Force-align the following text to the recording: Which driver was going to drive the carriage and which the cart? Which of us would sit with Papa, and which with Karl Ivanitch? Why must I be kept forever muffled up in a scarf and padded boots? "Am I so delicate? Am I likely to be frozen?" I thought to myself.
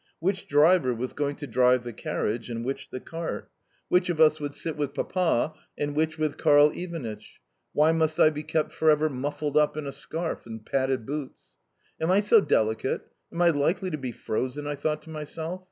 Which 0.19 0.47
driver 0.47 0.95
was 0.95 1.13
going 1.13 1.35
to 1.35 1.45
drive 1.45 1.83
the 1.83 1.93
carriage 1.93 2.49
and 2.49 2.65
which 2.65 2.89
the 2.89 2.99
cart? 2.99 3.51
Which 3.87 4.09
of 4.09 4.19
us 4.19 4.39
would 4.39 4.55
sit 4.55 4.75
with 4.75 4.95
Papa, 4.95 5.53
and 5.77 5.95
which 5.95 6.17
with 6.17 6.39
Karl 6.39 6.71
Ivanitch? 6.73 7.39
Why 7.73 7.91
must 7.91 8.19
I 8.19 8.31
be 8.31 8.41
kept 8.41 8.71
forever 8.71 9.09
muffled 9.09 9.55
up 9.57 9.77
in 9.77 9.85
a 9.85 9.91
scarf 9.91 10.47
and 10.47 10.65
padded 10.65 11.05
boots? 11.05 11.49
"Am 12.01 12.09
I 12.09 12.21
so 12.21 12.39
delicate? 12.41 13.11
Am 13.31 13.43
I 13.43 13.49
likely 13.49 13.91
to 13.91 13.97
be 13.99 14.11
frozen?" 14.11 14.65
I 14.65 14.73
thought 14.73 15.03
to 15.03 15.11
myself. 15.11 15.59